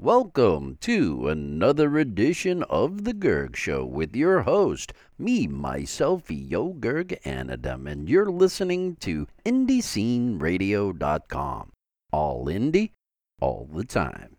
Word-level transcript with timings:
Welcome 0.00 0.78
to 0.80 1.28
another 1.28 1.98
edition 1.98 2.64
of 2.64 3.04
The 3.04 3.14
Gerg 3.14 3.54
Show 3.54 3.84
with 3.84 4.16
your 4.16 4.42
host, 4.42 4.92
me, 5.18 5.46
myself, 5.46 6.24
Yo 6.28 6.74
Gerg 6.74 7.16
Anadam, 7.22 7.88
and 7.88 8.08
you're 8.08 8.28
listening 8.28 8.96
to 8.96 9.28
IndieSceneRadio.com. 9.44 11.70
All 12.10 12.46
indie, 12.46 12.90
all 13.40 13.68
the 13.72 13.84
time. 13.84 14.33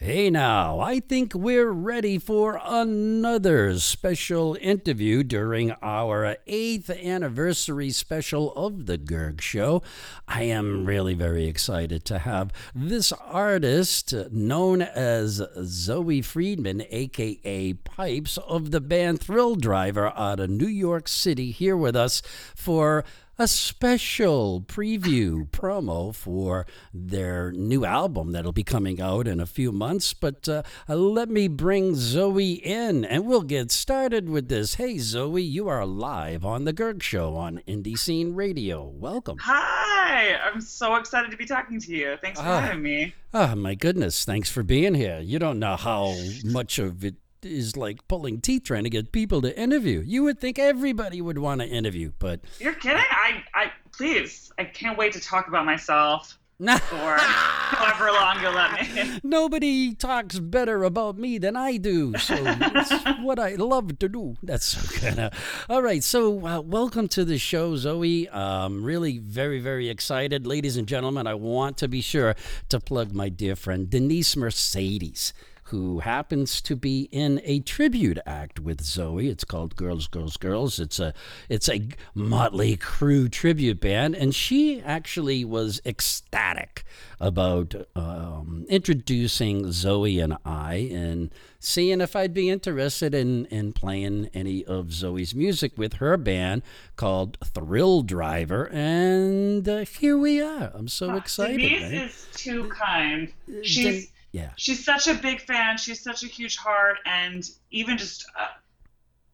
Hey 0.00 0.30
now, 0.30 0.78
I 0.78 1.00
think 1.00 1.34
we're 1.34 1.72
ready 1.72 2.18
for 2.18 2.60
another 2.64 3.76
special 3.80 4.56
interview 4.60 5.24
during 5.24 5.74
our 5.82 6.36
eighth 6.46 6.88
anniversary 6.88 7.90
special 7.90 8.54
of 8.54 8.86
The 8.86 8.96
Gerg 8.96 9.40
Show. 9.40 9.82
I 10.28 10.44
am 10.44 10.84
really 10.84 11.14
very 11.14 11.48
excited 11.48 12.04
to 12.04 12.20
have 12.20 12.52
this 12.76 13.10
artist 13.10 14.14
known 14.30 14.82
as 14.82 15.42
Zoe 15.64 16.22
Friedman, 16.22 16.84
aka 16.90 17.72
Pipes, 17.72 18.38
of 18.38 18.70
the 18.70 18.80
band 18.80 19.18
Thrilldriver 19.18 20.12
out 20.16 20.38
of 20.38 20.48
New 20.48 20.68
York 20.68 21.08
City, 21.08 21.50
here 21.50 21.76
with 21.76 21.96
us 21.96 22.22
for 22.54 23.04
a 23.38 23.46
special 23.46 24.60
preview 24.66 25.48
promo 25.50 26.14
for 26.14 26.66
their 26.92 27.52
new 27.52 27.84
album 27.84 28.32
that'll 28.32 28.52
be 28.52 28.64
coming 28.64 29.00
out 29.00 29.28
in 29.28 29.38
a 29.40 29.46
few 29.46 29.70
months. 29.70 30.12
But 30.12 30.48
uh, 30.48 30.62
uh, 30.88 30.96
let 30.96 31.28
me 31.28 31.46
bring 31.48 31.94
Zoe 31.94 32.52
in 32.54 33.04
and 33.04 33.26
we'll 33.26 33.42
get 33.42 33.70
started 33.70 34.28
with 34.28 34.48
this. 34.48 34.74
Hey, 34.74 34.98
Zoe, 34.98 35.42
you 35.42 35.68
are 35.68 35.86
live 35.86 36.44
on 36.44 36.64
The 36.64 36.72
Gerg 36.72 37.02
Show 37.02 37.36
on 37.36 37.60
Indie 37.68 37.96
Scene 37.98 38.34
Radio. 38.34 38.84
Welcome. 38.84 39.38
Hi, 39.40 40.34
I'm 40.34 40.60
so 40.60 40.96
excited 40.96 41.30
to 41.30 41.36
be 41.36 41.46
talking 41.46 41.80
to 41.80 41.92
you. 41.92 42.16
Thanks 42.20 42.40
for 42.40 42.46
Ah. 42.48 42.60
having 42.60 42.82
me. 42.82 43.14
Oh, 43.32 43.54
my 43.54 43.74
goodness. 43.74 44.24
Thanks 44.24 44.50
for 44.50 44.62
being 44.62 44.94
here. 44.94 45.20
You 45.20 45.38
don't 45.38 45.58
know 45.58 45.76
how 45.76 46.14
much 46.44 46.78
of 46.78 47.04
it 47.04 47.14
is 47.42 47.76
like 47.76 48.06
pulling 48.08 48.40
teeth 48.40 48.64
trying 48.64 48.84
to 48.84 48.90
get 48.90 49.12
people 49.12 49.40
to 49.42 49.58
interview. 49.58 50.02
You 50.04 50.24
would 50.24 50.40
think 50.40 50.58
everybody 50.58 51.20
would 51.20 51.38
want 51.38 51.60
to 51.60 51.66
interview, 51.66 52.12
but 52.18 52.40
You're 52.58 52.74
kidding? 52.74 53.02
I, 53.10 53.42
I, 53.54 53.72
please, 53.92 54.50
I 54.58 54.64
can't 54.64 54.98
wait 54.98 55.12
to 55.14 55.20
talk 55.20 55.48
about 55.48 55.64
myself 55.64 56.38
for 56.58 56.64
however 57.18 58.10
long 58.10 58.42
you'll 58.42 58.52
let 58.52 58.72
me. 58.80 59.20
Nobody 59.22 59.94
talks 59.94 60.40
better 60.40 60.82
about 60.82 61.16
me 61.16 61.38
than 61.38 61.54
I 61.54 61.76
do. 61.76 62.16
So 62.18 62.34
it's 62.36 62.92
what 63.20 63.38
I 63.38 63.54
love 63.54 64.00
to 64.00 64.08
do. 64.08 64.36
That's 64.42 64.66
so 64.66 64.98
kind 64.98 65.20
of. 65.20 65.32
All 65.70 65.82
right. 65.82 66.02
So 66.02 66.44
uh, 66.44 66.60
welcome 66.60 67.06
to 67.08 67.24
the 67.24 67.38
show, 67.38 67.76
Zoe. 67.76 68.28
Um, 68.30 68.82
really 68.82 69.18
very, 69.18 69.60
very 69.60 69.88
excited. 69.88 70.48
Ladies 70.48 70.76
and 70.76 70.88
gentlemen, 70.88 71.28
I 71.28 71.34
want 71.34 71.76
to 71.78 71.86
be 71.88 72.00
sure 72.00 72.34
to 72.70 72.80
plug 72.80 73.14
my 73.14 73.28
dear 73.28 73.54
friend 73.54 73.88
Denise 73.88 74.36
Mercedes. 74.36 75.32
Who 75.68 76.00
happens 76.00 76.60
to 76.62 76.76
be 76.76 77.08
in 77.12 77.40
a 77.44 77.60
tribute 77.60 78.18
act 78.26 78.58
with 78.58 78.80
Zoe? 78.80 79.28
It's 79.28 79.44
called 79.44 79.76
Girls, 79.76 80.06
Girls, 80.06 80.36
Girls. 80.36 80.80
It's 80.80 80.98
a 80.98 81.12
it's 81.48 81.68
a 81.68 81.88
Motley 82.14 82.76
Crue 82.76 83.28
tribute 83.28 83.80
band, 83.80 84.14
and 84.14 84.34
she 84.34 84.80
actually 84.80 85.44
was 85.44 85.80
ecstatic 85.84 86.84
about 87.20 87.74
um, 87.94 88.64
introducing 88.68 89.70
Zoe 89.72 90.20
and 90.20 90.36
I 90.44 90.88
and 90.92 91.30
seeing 91.60 92.00
if 92.00 92.14
I'd 92.14 92.34
be 92.34 92.48
interested 92.48 93.14
in, 93.14 93.46
in 93.46 93.72
playing 93.72 94.30
any 94.32 94.64
of 94.64 94.92
Zoe's 94.92 95.34
music 95.34 95.72
with 95.76 95.94
her 95.94 96.16
band 96.16 96.62
called 96.96 97.38
Thrilldriver. 97.40 98.72
And 98.72 99.68
uh, 99.68 99.84
here 99.84 100.16
we 100.16 100.40
are. 100.40 100.70
I'm 100.74 100.88
so 100.88 101.14
excited. 101.14 101.58
Denise 101.58 102.10
is 102.10 102.26
too 102.34 102.68
kind. 102.68 103.32
She's 103.62 104.10
yeah. 104.32 104.50
she's 104.56 104.84
such 104.84 105.08
a 105.08 105.14
big 105.14 105.40
fan. 105.40 105.78
She's 105.78 106.02
such 106.02 106.22
a 106.22 106.26
huge 106.26 106.56
heart, 106.56 106.98
and 107.06 107.48
even 107.70 107.98
just 107.98 108.26
uh, 108.38 108.48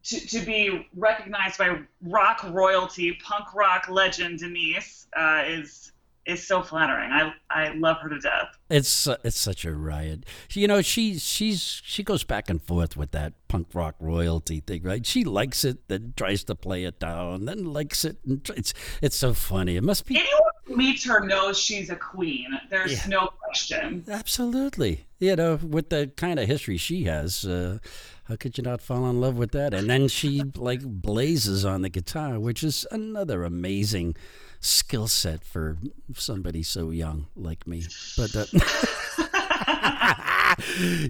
to 0.03 0.27
to 0.27 0.45
be 0.45 0.87
recognized 0.95 1.57
by 1.57 1.79
rock 2.01 2.43
royalty, 2.51 3.17
punk 3.23 3.53
rock 3.53 3.87
legend 3.89 4.39
Denise 4.39 5.07
uh, 5.15 5.43
is 5.45 5.91
is 6.25 6.45
so 6.47 6.61
flattering. 6.61 7.11
I 7.11 7.33
I 7.49 7.73
love 7.73 7.97
her 8.01 8.09
to 8.09 8.19
death. 8.19 8.49
It's 8.69 9.07
it's 9.23 9.39
such 9.39 9.63
a 9.65 9.73
riot. 9.73 10.25
You 10.51 10.67
know, 10.67 10.81
she 10.81 11.19
she's 11.19 11.61
she 11.83 12.03
goes 12.03 12.23
back 12.23 12.49
and 12.49 12.61
forth 12.61 12.97
with 12.97 13.11
that 13.11 13.33
punk 13.47 13.67
rock 13.73 13.95
royalty 13.99 14.59
thing, 14.61 14.83
right? 14.83 15.05
She 15.05 15.23
likes 15.23 15.63
it, 15.63 15.87
then 15.87 16.13
tries 16.17 16.43
to 16.45 16.55
play 16.55 16.83
it 16.85 16.99
down, 16.99 17.45
then 17.45 17.65
likes 17.65 18.03
it, 18.05 18.17
and 18.25 18.47
it's 18.55 18.73
it's 19.01 19.15
so 19.15 19.33
funny. 19.33 19.75
It 19.75 19.83
must 19.83 20.05
be 20.05 20.15
Anyone 20.17 20.41
who 20.65 20.75
meets 20.77 21.05
her 21.05 21.19
knows 21.25 21.59
she's 21.59 21.89
a 21.89 21.95
queen. 21.95 22.47
There's 22.71 22.91
Yeah. 22.93 23.07
no 23.07 23.27
question. 23.27 24.03
absolutely, 24.09 25.05
you 25.19 25.35
know, 25.35 25.55
with 25.57 25.89
the 25.89 26.11
kind 26.17 26.39
of 26.39 26.47
history 26.47 26.77
she 26.77 27.03
has. 27.03 27.45
Uh, 27.45 27.77
how 28.25 28.35
could 28.35 28.57
you 28.57 28.63
not 28.63 28.81
fall 28.81 29.07
in 29.07 29.21
love 29.21 29.37
with 29.37 29.51
that? 29.51 29.71
And 29.75 29.87
then 29.87 30.07
she 30.07 30.41
like 30.55 30.81
blazes 30.83 31.63
on 31.63 31.83
the 31.83 31.89
guitar, 31.89 32.39
which 32.39 32.63
is 32.63 32.87
another 32.89 33.43
amazing 33.43 34.15
skill 34.65 35.07
set 35.07 35.43
for 35.43 35.77
somebody 36.13 36.63
so 36.63 36.89
young 36.89 37.27
like 37.35 37.67
me. 37.67 37.83
But. 38.17 38.35
Uh, 38.35 38.45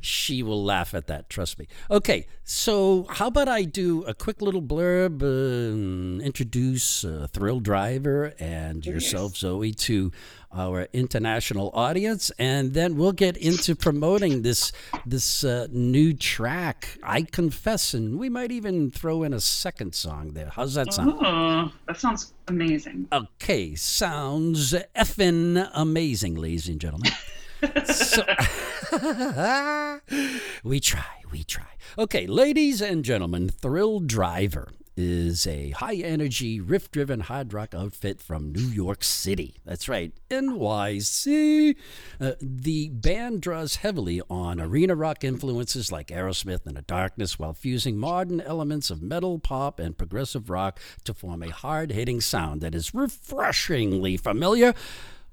she 0.01 0.43
will 0.43 0.63
laugh 0.63 0.93
at 0.93 1.07
that, 1.07 1.29
trust 1.29 1.59
me. 1.59 1.67
Okay, 1.89 2.27
so 2.43 3.05
how 3.09 3.27
about 3.27 3.47
I 3.47 3.63
do 3.63 4.03
a 4.03 4.13
quick 4.13 4.41
little 4.41 4.61
blurb, 4.61 5.21
uh, 5.21 6.23
introduce 6.23 7.03
uh, 7.03 7.27
Thrilldriver 7.31 8.33
and 8.39 8.85
yourself, 8.85 9.35
Zoe, 9.35 9.73
to 9.73 10.11
our 10.53 10.87
international 10.93 11.69
audience, 11.73 12.31
and 12.39 12.73
then 12.73 12.95
we'll 12.95 13.11
get 13.11 13.35
into 13.37 13.75
promoting 13.75 14.41
this 14.41 14.71
this 15.05 15.43
uh, 15.43 15.67
new 15.71 16.13
track. 16.13 16.97
I 17.03 17.23
confess, 17.23 17.93
and 17.93 18.17
we 18.17 18.29
might 18.29 18.51
even 18.51 18.89
throw 18.89 19.23
in 19.23 19.33
a 19.33 19.41
second 19.41 19.93
song 19.93 20.31
there. 20.33 20.49
How's 20.53 20.75
that 20.75 20.93
sound? 20.93 21.13
Oh, 21.21 21.71
that 21.87 21.99
sounds 21.99 22.33
amazing. 22.47 23.07
Okay, 23.11 23.75
sounds 23.75 24.73
effing 24.95 25.69
amazing, 25.73 26.35
ladies 26.35 26.69
and 26.69 26.79
gentlemen. 26.79 27.11
so, 27.85 28.23
we 30.63 30.79
try, 30.79 31.23
we 31.31 31.43
try. 31.43 31.65
Okay, 31.97 32.27
ladies 32.27 32.81
and 32.81 33.03
gentlemen, 33.03 33.49
Thrilldriver 33.49 34.69
is 34.95 35.45
a 35.45 35.71
high 35.71 35.95
energy, 35.95 36.61
riff 36.61 36.89
driven 36.91 37.19
hard 37.19 37.51
rock 37.51 37.73
outfit 37.75 38.21
from 38.21 38.53
New 38.53 38.67
York 38.67 39.03
City. 39.03 39.55
That's 39.65 39.89
right, 39.89 40.13
NYC. 40.29 41.75
Uh, 42.21 42.31
the 42.39 42.89
band 42.89 43.41
draws 43.41 43.77
heavily 43.77 44.21
on 44.29 44.61
arena 44.61 44.95
rock 44.95 45.25
influences 45.25 45.91
like 45.91 46.07
Aerosmith 46.07 46.65
and 46.65 46.77
The 46.77 46.81
Darkness 46.83 47.37
while 47.37 47.53
fusing 47.53 47.97
modern 47.97 48.39
elements 48.39 48.89
of 48.89 49.01
metal, 49.01 49.39
pop, 49.39 49.79
and 49.79 49.97
progressive 49.97 50.49
rock 50.49 50.79
to 51.03 51.13
form 51.13 51.43
a 51.43 51.49
hard 51.51 51.91
hitting 51.91 52.21
sound 52.21 52.61
that 52.61 52.73
is 52.73 52.93
refreshingly 52.93 54.15
familiar 54.15 54.73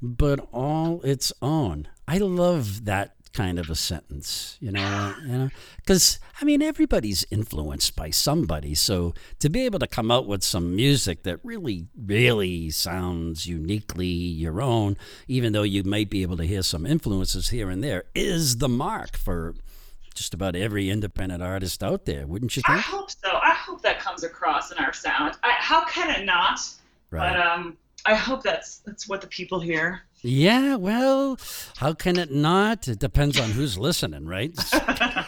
but 0.03 0.49
all 0.53 1.01
its 1.03 1.33
own. 1.41 1.87
I 2.09 2.19
love 2.19 2.85
that 2.87 3.15
kind 3.33 3.59
of 3.59 3.71
a 3.71 3.75
sentence, 3.75 4.57
you 4.61 4.71
know, 4.71 5.15
you 5.23 5.39
know, 5.39 5.51
because 5.77 6.19
I 6.41 6.45
mean 6.45 6.63
everybody's 6.63 7.25
influenced 7.31 7.97
by 7.97 8.11
somebody. 8.11 8.75
So 8.75 9.15
to 9.41 9.49
be 9.49 9.65
able 9.65 9.79
to 9.79 9.87
come 9.87 10.11
out 10.11 10.27
with 10.27 10.43
some 10.43 10.77
music 10.77 11.23
that 11.25 11.39
really, 11.43 11.87
really 11.97 12.71
sounds 12.71 13.47
uniquely 13.47 14.07
your 14.07 14.61
own, 14.61 14.97
even 15.29 15.53
though 15.53 15.63
you 15.63 15.83
might 15.83 16.11
be 16.11 16.23
able 16.23 16.37
to 16.37 16.45
hear 16.45 16.63
some 16.63 16.87
influences 16.87 17.51
here 17.51 17.71
and 17.71 17.83
there, 17.83 18.05
is 18.15 18.59
the 18.59 18.69
mark 18.69 19.17
for 19.17 19.55
just 20.15 20.35
about 20.35 20.55
every 20.55 20.91
independent 20.91 21.43
artist 21.43 21.83
out 21.83 22.05
there, 22.05 22.27
wouldn't 22.27 22.57
you 22.57 22.63
think? 22.67 22.79
I 22.79 22.81
hope 22.81 23.11
so. 23.11 23.31
I 23.43 23.55
hope 23.55 23.83
that 23.83 23.99
comes 23.99 24.25
across 24.25 24.71
in 24.71 24.79
our 24.79 24.93
sound. 24.93 25.37
I, 25.43 25.53
how 25.59 25.85
can 25.87 26.11
it 26.11 26.25
not? 26.25 26.61
Right. 27.11 27.33
But 27.33 27.41
um, 27.41 27.77
I 28.05 28.15
hope 28.15 28.43
that's 28.43 28.79
that's 28.79 29.09
what 29.09 29.21
the 29.21 29.27
people 29.27 29.61
hear. 29.61 30.03
Yeah, 30.23 30.77
well, 30.77 31.37
how 31.79 31.95
can 31.95 32.17
it 32.17 32.31
not? 32.31 32.87
It 32.87 33.01
depends 33.01 33.41
on 33.41 33.51
who's 33.51 33.77
listening, 33.77 34.27
right? 34.27 34.57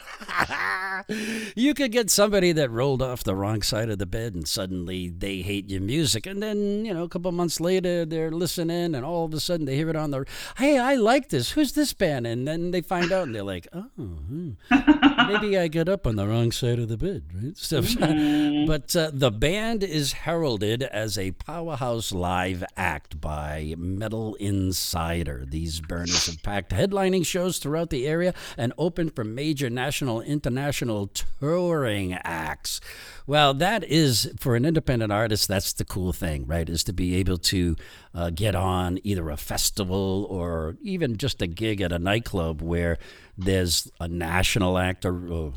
you 1.56 1.74
could 1.74 1.92
get 1.92 2.10
somebody 2.10 2.52
that 2.52 2.70
rolled 2.70 3.02
off 3.02 3.24
the 3.24 3.34
wrong 3.34 3.62
side 3.62 3.90
of 3.90 3.98
the 3.98 4.06
bed 4.06 4.34
and 4.34 4.46
suddenly 4.48 5.08
they 5.08 5.42
hate 5.42 5.70
your 5.70 5.80
music. 5.80 6.26
And 6.26 6.42
then, 6.42 6.84
you 6.84 6.94
know, 6.94 7.04
a 7.04 7.08
couple 7.08 7.30
months 7.32 7.60
later, 7.60 8.04
they're 8.04 8.30
listening 8.30 8.94
and 8.94 9.04
all 9.04 9.24
of 9.24 9.34
a 9.34 9.40
sudden 9.40 9.66
they 9.66 9.76
hear 9.76 9.90
it 9.90 9.96
on 9.96 10.10
the, 10.10 10.24
hey, 10.56 10.78
I 10.78 10.94
like 10.94 11.28
this. 11.28 11.50
Who's 11.52 11.72
this 11.72 11.92
band? 11.92 12.26
And 12.26 12.46
then 12.46 12.70
they 12.70 12.80
find 12.80 13.12
out 13.12 13.26
and 13.26 13.34
they're 13.34 13.42
like, 13.42 13.68
oh, 13.72 13.86
hmm, 13.96 14.50
maybe 15.28 15.58
I 15.58 15.68
got 15.68 15.88
up 15.88 16.06
on 16.06 16.16
the 16.16 16.26
wrong 16.26 16.52
side 16.52 16.78
of 16.78 16.88
the 16.88 16.96
bed, 16.96 17.24
right? 17.34 17.56
Stuff. 17.56 17.94
But 18.64 18.96
uh, 18.96 19.10
the 19.12 19.30
band 19.30 19.84
is 19.84 20.12
heralded 20.12 20.82
as 20.82 21.18
a 21.18 21.32
powerhouse 21.32 22.12
live 22.12 22.64
act 22.76 23.20
by 23.20 23.74
Metal 23.76 24.34
Insider. 24.36 25.44
These 25.46 25.80
burners 25.80 26.26
have 26.26 26.42
packed 26.42 26.72
headlining 26.72 27.26
shows 27.26 27.58
throughout 27.58 27.90
the 27.90 28.06
area 28.06 28.32
and 28.56 28.72
opened 28.78 29.14
for 29.14 29.22
major 29.22 29.68
national, 29.68 30.22
international 30.22 30.63
international 30.64 31.10
touring 31.40 32.14
acts. 32.24 32.80
Well, 33.26 33.52
that 33.54 33.84
is 33.84 34.32
for 34.38 34.56
an 34.56 34.64
independent 34.64 35.12
artist. 35.12 35.46
That's 35.46 35.74
the 35.74 35.84
cool 35.84 36.12
thing, 36.12 36.46
right? 36.46 36.68
Is 36.68 36.84
to 36.84 36.92
be 36.92 37.16
able 37.16 37.36
to 37.38 37.76
uh, 38.14 38.30
get 38.30 38.54
on 38.54 38.98
either 39.02 39.28
a 39.28 39.36
festival 39.36 40.26
or 40.30 40.76
even 40.82 41.18
just 41.18 41.42
a 41.42 41.46
gig 41.46 41.82
at 41.82 41.92
a 41.92 41.98
nightclub 41.98 42.62
where 42.62 42.98
there's 43.36 43.90
a 44.00 44.08
national 44.08 44.78
act 44.78 45.04
or. 45.04 45.32
Uh, 45.32 45.50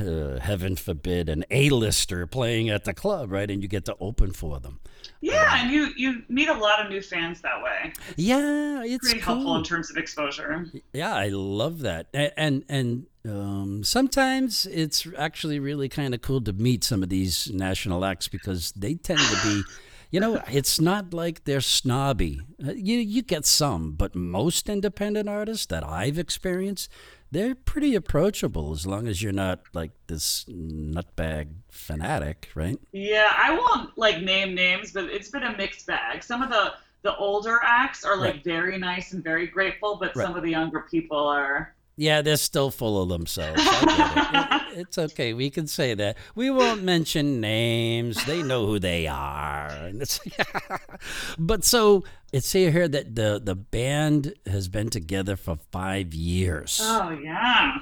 uh, 0.00 0.38
heaven 0.40 0.76
forbid, 0.76 1.28
an 1.28 1.44
A-lister 1.50 2.26
playing 2.26 2.68
at 2.70 2.84
the 2.84 2.94
club, 2.94 3.30
right? 3.30 3.50
And 3.50 3.62
you 3.62 3.68
get 3.68 3.84
to 3.86 3.96
open 4.00 4.32
for 4.32 4.58
them. 4.60 4.80
Yeah, 5.20 5.56
and 5.62 5.70
you 5.72 5.90
you 5.96 6.22
meet 6.28 6.48
a 6.48 6.54
lot 6.54 6.84
of 6.84 6.90
new 6.90 7.00
fans 7.02 7.40
that 7.42 7.62
way. 7.62 7.92
Yeah, 8.16 8.82
it's 8.84 9.04
Pretty 9.08 9.20
cool. 9.20 9.34
helpful 9.34 9.56
in 9.56 9.64
terms 9.64 9.90
of 9.90 9.96
exposure. 9.96 10.66
Yeah, 10.92 11.14
I 11.14 11.28
love 11.28 11.80
that. 11.80 12.06
A- 12.14 12.38
And 12.38 12.64
and 12.68 13.06
um, 13.28 13.84
sometimes 13.84 14.66
it's 14.66 15.06
actually 15.18 15.58
really 15.60 15.88
kind 15.88 16.14
of 16.14 16.20
cool 16.22 16.40
to 16.42 16.52
meet 16.52 16.82
some 16.84 17.02
of 17.02 17.08
these 17.08 17.50
national 17.52 18.04
acts 18.04 18.28
because 18.28 18.72
they 18.72 18.94
tend 18.94 19.20
to 19.20 19.36
be, 19.44 19.62
you 20.10 20.18
know, 20.20 20.42
it's 20.50 20.80
not 20.80 21.12
like 21.14 21.44
they're 21.44 21.60
snobby. 21.60 22.40
Uh, 22.64 22.72
You 22.72 22.96
you 22.98 23.22
get 23.22 23.44
some, 23.46 23.92
but 23.92 24.14
most 24.14 24.68
independent 24.68 25.28
artists 25.28 25.66
that 25.66 25.84
I've 25.84 26.18
experienced, 26.18 26.90
they're 27.32 27.54
pretty 27.54 27.94
approachable 27.94 28.72
as 28.72 28.86
long 28.86 29.08
as 29.08 29.22
you're 29.22 29.32
not 29.32 29.60
like 29.72 29.90
this 30.06 30.44
nutbag 30.44 31.48
fanatic, 31.70 32.50
right? 32.54 32.78
Yeah, 32.92 33.32
I 33.34 33.56
won't 33.58 33.96
like 33.98 34.22
name 34.22 34.54
names, 34.54 34.92
but 34.92 35.04
it's 35.04 35.30
been 35.30 35.42
a 35.42 35.56
mixed 35.56 35.86
bag. 35.86 36.22
Some 36.22 36.42
of 36.42 36.50
the 36.50 36.74
the 37.02 37.16
older 37.16 37.58
acts 37.64 38.04
are 38.04 38.16
like 38.16 38.34
Right. 38.34 38.44
very 38.44 38.78
nice 38.78 39.12
and 39.12 39.24
very 39.24 39.48
grateful, 39.48 39.96
but 39.96 40.14
Right. 40.14 40.24
some 40.24 40.36
of 40.36 40.44
the 40.44 40.50
younger 40.50 40.82
people 40.88 41.18
are. 41.26 41.74
Yeah, 41.96 42.22
they're 42.22 42.36
still 42.38 42.70
full 42.70 43.02
of 43.02 43.08
themselves. 43.08 43.60
It. 43.64 43.68
It- 43.88 44.62
It's 44.74 44.96
okay. 44.96 45.34
We 45.34 45.50
can 45.50 45.66
say 45.66 45.92
that. 45.92 46.16
We 46.34 46.48
won't 46.50 46.82
mention 46.82 47.42
names. 47.42 48.24
They 48.24 48.42
know 48.42 48.64
who 48.64 48.78
they 48.78 49.06
are. 49.06 49.90
But 51.38 51.62
so 51.64 52.04
it's 52.32 52.52
here 52.52 52.88
that 52.88 53.14
the 53.14 53.38
the 53.42 53.54
band 53.54 54.32
has 54.46 54.68
been 54.68 54.88
together 54.88 55.36
for 55.36 55.58
five 55.70 56.14
years, 56.14 56.80
Oh 56.82 57.10
yeah. 57.10 57.76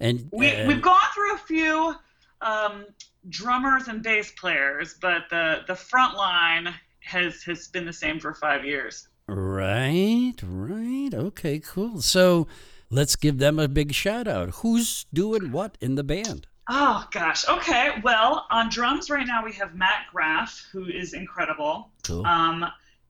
and, 0.00 0.28
We 0.32 0.48
and- 0.48 0.68
we've 0.68 0.80
gone 0.82 1.00
through 1.14 1.34
a 1.34 1.38
few 1.38 1.94
um, 2.40 2.86
drummers 3.28 3.88
and 3.88 4.02
bass 4.02 4.32
players, 4.32 4.94
but 5.00 5.24
the 5.28 5.60
the 5.66 5.74
front 5.76 6.16
line 6.16 6.72
has 7.00 7.42
has 7.42 7.68
been 7.68 7.84
the 7.84 7.92
same 7.92 8.18
for 8.18 8.32
five 8.34 8.64
years. 8.64 9.08
right, 9.28 10.34
right. 10.42 11.10
Okay, 11.12 11.58
cool. 11.58 12.00
So 12.00 12.46
let's 12.94 13.16
give 13.16 13.38
them 13.38 13.58
a 13.58 13.68
big 13.68 13.92
shout 13.92 14.28
out. 14.28 14.50
Who's 14.56 15.06
doing 15.12 15.50
what 15.50 15.76
in 15.80 15.96
the 15.96 16.04
band? 16.04 16.46
Oh 16.68 17.04
gosh. 17.10 17.46
Okay. 17.48 17.90
Well, 18.02 18.46
on 18.50 18.70
drums 18.70 19.10
right 19.10 19.26
now 19.26 19.44
we 19.44 19.52
have 19.52 19.74
Matt 19.74 20.06
Graff, 20.12 20.64
who 20.72 20.86
is 20.86 21.12
incredible. 21.12 21.90
Cool. 22.04 22.24
Um, 22.24 22.64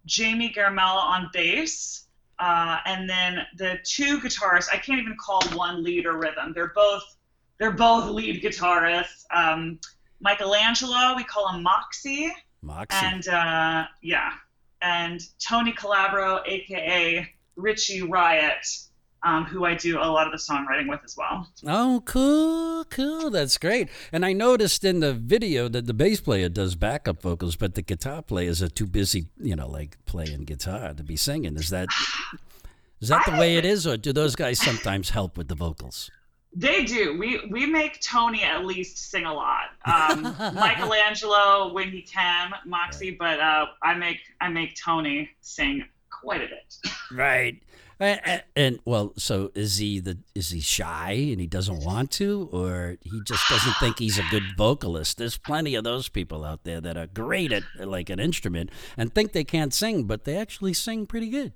Jamie 0.07 0.53
Garmella 0.57 1.03
on 1.03 1.31
bass, 1.33 2.07
uh, 2.39 2.79
and 2.85 3.09
then 3.09 3.47
the 3.57 3.79
two 3.85 4.19
guitarists. 4.21 4.69
I 4.73 4.77
can't 4.77 5.01
even 5.01 5.17
call 5.19 5.43
one 5.55 5.85
lead 5.85 6.05
or 6.07 6.19
rhythm. 6.19 6.53
They're 6.55 6.73
both 6.75 7.05
they're 7.59 7.71
both 7.73 8.11
lead 8.11 8.43
guitarists. 8.43 9.25
Um, 9.31 9.79
Michelangelo, 10.21 11.15
we 11.17 11.25
call 11.25 11.49
him 11.53 11.63
Moxie, 11.63 12.33
Moxie. 12.63 13.07
and 13.07 13.29
uh, 13.29 13.85
yeah, 14.03 14.33
and 14.83 15.21
Tony 15.39 15.73
Calabro, 15.73 16.41
aka 16.47 17.29
Richie 17.57 18.03
Riot, 18.03 18.67
um, 19.25 19.45
who 19.47 19.65
I 19.65 19.75
do 19.75 19.99
a 19.99 20.07
lot 20.07 20.27
of 20.27 20.33
the 20.33 20.39
songwriting 20.39 20.89
with 20.89 21.01
as 21.03 21.17
well. 21.17 21.49
Oh, 21.67 22.03
cool, 22.05 22.85
cool. 22.85 23.31
That's 23.31 23.57
great. 23.59 23.89
And 24.13 24.25
I 24.25 24.33
noticed 24.33 24.85
in 24.85 25.01
the 25.01 25.15
video 25.15 25.69
that 25.69 25.87
the 25.87 25.95
bass 25.95 26.21
player 26.21 26.49
does 26.49 26.77
backup 26.77 27.23
vocals, 27.23 27.57
but 27.57 27.75
the 27.75 27.83
guitar 27.83 28.23
players 28.23 28.63
are 28.63 28.69
too 28.69 28.87
busy, 28.87 29.27
you 29.41 29.57
know, 29.57 29.69
like 29.69 29.97
playing 30.05 30.45
guitar 30.45 30.93
to 30.93 31.03
be 31.03 31.17
singing. 31.17 31.57
Is 31.57 31.71
that 31.71 31.89
is 33.01 33.09
that 33.09 33.25
the 33.27 33.33
way 33.33 33.57
it 33.57 33.65
is, 33.65 33.87
or 33.87 33.97
do 33.97 34.13
those 34.13 34.37
guys 34.37 34.59
sometimes 34.59 35.11
help 35.11 35.37
with 35.37 35.49
the 35.49 35.55
vocals? 35.55 36.11
They 36.57 36.85
do. 36.85 37.19
We 37.19 37.47
we 37.51 37.67
make 37.67 38.01
Tony 38.01 38.43
at 38.45 38.65
least 38.65 39.11
sing 39.11 39.25
a 39.25 39.33
lot. 39.33 39.71
Um, 39.85 40.23
Michelangelo 40.55 41.73
when 41.73 41.91
he 41.91 42.03
can, 42.03 42.53
Moxie, 42.65 43.11
but 43.11 43.41
uh, 43.41 43.67
I 43.83 43.95
make 43.95 44.21
I 44.41 44.49
make 44.49 44.77
Tony 44.77 45.31
sing 45.41 45.85
quite 46.11 46.43
a 46.43 46.47
bit. 46.47 46.93
Right. 47.11 47.61
And, 48.01 48.21
and, 48.25 48.43
and 48.57 48.79
well, 48.85 49.13
so 49.17 49.51
is 49.55 49.79
he 49.79 50.01
the 50.01 50.19
is 50.35 50.51
he 50.51 50.61
shy 50.61 51.13
and 51.13 51.41
he 51.41 51.47
doesn't 51.47 51.85
want 51.85 52.11
to, 52.13 52.49
or 52.53 52.97
he 53.03 53.21
just 53.25 53.49
doesn't 53.49 53.75
think 53.79 53.99
he's 53.99 54.19
a 54.19 54.25
good 54.31 54.43
vocalist? 54.57 55.19
There's 55.19 55.37
plenty 55.39 55.75
of 55.75 55.85
those 55.85 56.09
people 56.09 56.45
out 56.45 56.65
there 56.65 56.81
that 56.81 56.97
are 56.97 57.07
great 57.07 57.53
at 57.53 57.63
like 57.79 58.11
an 58.11 58.19
instrument 58.21 58.71
and 58.97 59.15
think 59.15 59.33
they 59.33 59.45
can't 59.45 59.73
sing, 59.73 60.05
but 60.05 60.25
they 60.25 60.37
actually 60.37 60.73
sing 60.73 61.07
pretty 61.07 61.29
good. 61.29 61.53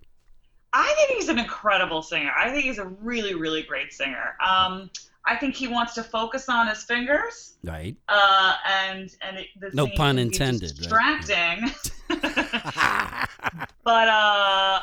I 0.73 0.93
think 0.97 1.19
he's 1.19 1.29
an 1.29 1.39
incredible 1.39 2.03
singer. 2.03 2.31
I 2.37 2.51
think 2.51 2.65
he's 2.65 2.79
a 2.79 2.87
really 2.87 3.35
really 3.35 3.63
great 3.63 3.93
singer. 3.93 4.37
Um, 4.45 4.91
I 5.27 5.37
think 5.37 5.55
he 5.57 5.67
wants 5.69 5.95
to 5.95 6.03
focus 6.03 6.49
on 6.49 6.69
his 6.69 6.85
fingers, 6.85 7.57
Right. 7.65 7.97
uh, 8.09 8.55
and 8.67 9.15
and 9.23 9.39
it, 9.39 9.47
the 9.61 9.71
No 9.75 9.89
pun 9.97 10.19
intended, 10.19 10.71
right? 10.91 11.21
Distracting. 11.21 11.71
but 13.85 14.09
uh 14.09 14.81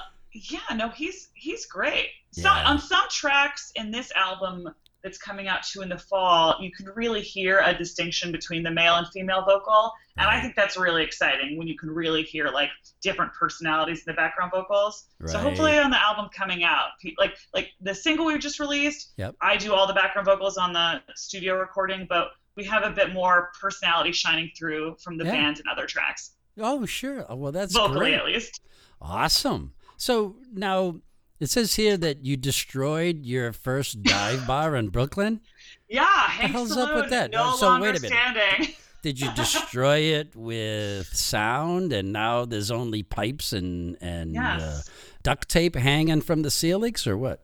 yeah 0.50 0.60
no 0.76 0.90
he's 0.90 1.30
he's 1.34 1.66
great 1.66 2.10
so 2.32 2.44
Yeah. 2.50 2.70
on 2.70 2.80
some 2.80 3.08
tracks 3.10 3.72
in 3.76 3.90
this 3.92 4.12
album 4.16 4.68
that's 5.02 5.18
coming 5.18 5.48
out 5.48 5.64
too 5.64 5.82
in 5.82 5.88
the 5.90 5.98
fall 5.98 6.58
you 6.60 6.72
can 6.72 6.88
really 6.96 7.22
hear 7.22 7.60
a 7.64 7.74
distinction 7.78 8.32
between 8.32 8.62
the 8.64 8.72
male 8.72 8.96
and 8.96 9.08
female 9.14 9.46
vocal 9.46 9.94
and 10.18 10.28
i 10.28 10.42
think 10.42 10.56
that's 10.56 10.76
really 10.78 11.04
exciting 11.04 11.58
when 11.58 11.68
you 11.68 11.78
can 11.78 11.90
really 11.90 12.24
hear 12.24 12.50
like 12.50 12.70
different 13.02 13.32
personalities 13.34 14.00
in 14.00 14.04
the 14.08 14.14
background 14.14 14.52
vocals 14.54 15.06
so 15.26 15.38
hopefully 15.38 15.78
on 15.78 15.90
the 15.90 16.02
album 16.04 16.28
coming 16.36 16.64
out 16.64 16.88
like 17.18 17.36
like 17.54 17.70
the 17.81 17.96
single 17.96 18.26
we 18.26 18.38
just 18.38 18.60
released 18.60 19.14
Yep. 19.18 19.36
i 19.42 19.56
do 19.56 19.74
all 19.74 19.88
the 19.88 19.94
background 19.94 20.26
vocals 20.26 20.58
on 20.58 20.74
the 20.74 21.02
studio 21.16 21.58
recording 21.58 22.06
but 22.10 22.31
we 22.58 22.66
have 22.66 22.84
a 22.84 22.90
bit 22.92 23.14
more 23.14 23.52
personality 23.62 24.12
shining 24.12 24.50
through 24.58 24.98
from 25.02 25.18
the 25.18 25.24
Yeah. 25.26 25.31
band 25.31 25.58
and 25.60 25.66
other 25.72 25.86
tracks 25.88 26.31
Oh, 26.58 26.86
sure. 26.86 27.26
Well, 27.30 27.52
that's 27.52 27.74
vocally 27.74 28.12
great. 28.12 28.14
at 28.14 28.26
least 28.26 28.62
Awesome. 29.02 29.74
So 29.97 30.36
now 30.53 31.01
it 31.39 31.50
says 31.50 31.75
here 31.75 31.97
that 31.97 32.25
you 32.25 32.38
destroyed 32.38 33.25
your 33.25 33.51
first 33.53 34.01
dive 34.03 34.45
bar 34.47 34.75
in 34.75 34.89
Brooklyn. 34.89 35.42
Yeah, 35.89 36.06
Hank 36.06 36.51
hell's 36.53 36.69
Saloon, 36.74 36.89
up 36.89 36.95
with 36.95 37.09
that? 37.12 37.31
No 37.31 37.56
So, 37.56 37.68
longer 37.68 37.88
wait 37.92 37.97
a 37.97 38.01
minute. 38.01 38.15
standing. 38.18 38.75
Did 39.01 39.19
you 39.19 39.31
destroy 39.36 39.97
it 39.97 40.36
with 40.36 41.07
sound, 41.15 41.94
and 41.94 42.12
now 42.12 42.45
there's 42.45 42.71
only 42.71 43.03
pipes 43.03 43.53
and 43.53 43.97
and 44.01 44.36
uh, 44.38 44.80
duct 45.24 45.47
tape 45.47 45.75
hanging 45.75 46.21
from 46.21 46.42
the 46.42 46.50
ceilings, 46.51 47.06
or 47.06 47.18
what? 47.18 47.42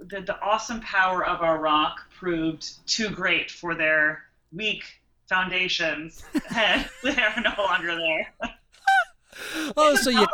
the, 0.00 0.20
the 0.20 0.40
awesome 0.40 0.80
power 0.80 1.24
of 1.26 1.40
our 1.42 1.58
rock 1.60 1.96
proved 2.16 2.86
too 2.86 3.08
great 3.10 3.50
for 3.50 3.74
their 3.74 4.22
weak 4.52 4.84
foundations. 5.28 6.22
and 6.54 6.88
They're 7.02 7.34
no 7.42 7.54
longer 7.64 7.96
there. 7.96 8.50
Oh, 9.76 9.94
so 9.96 10.10
you 10.10 10.26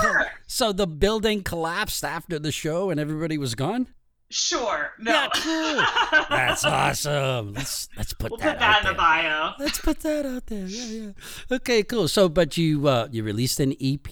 so 0.46 0.72
the 0.72 0.86
building 0.86 1.42
collapsed 1.42 2.04
after 2.04 2.38
the 2.38 2.52
show, 2.52 2.90
and 2.90 2.98
everybody 3.00 3.36
was 3.38 3.54
gone. 3.54 3.88
Sure. 4.30 4.92
No. 4.98 5.12
Yeah, 5.12 5.28
cool. 5.34 6.26
That's 6.30 6.64
awesome. 6.64 7.52
Let's 7.54 7.88
let's 7.96 8.14
put 8.14 8.30
we'll 8.32 8.38
that 8.40 8.54
put 8.54 8.58
that 8.60 8.70
out 8.70 8.78
in 8.80 8.84
there. 8.84 8.92
the 8.92 8.96
bio. 8.98 9.52
Let's 9.58 9.78
put 9.78 10.00
that 10.00 10.26
out 10.26 10.46
there. 10.46 10.66
Yeah, 10.66 10.84
yeah. 10.84 11.56
Okay, 11.56 11.82
cool. 11.84 12.08
So, 12.08 12.28
but 12.28 12.56
you 12.56 12.88
uh, 12.88 13.08
you 13.12 13.22
released 13.22 13.60
an 13.60 13.74
EP. 13.80 14.08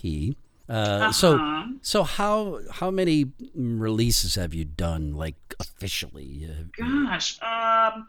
Uh, 0.68 1.11
So, 1.12 1.34
Uh-huh. 1.34 1.66
so 1.82 1.82
so 1.82 2.02
how 2.04 2.61
how 2.70 2.90
many 2.90 3.32
releases 3.54 4.37
have 4.37 4.54
you 4.54 4.64
done, 4.64 5.12
like 5.14 5.37
officially? 5.58 6.46
Gosh. 6.78 7.40
Um, 7.42 8.06